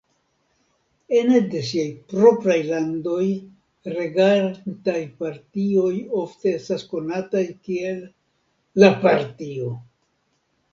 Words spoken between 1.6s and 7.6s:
siaj propraj landoj, regantaj partioj ofte estas konataj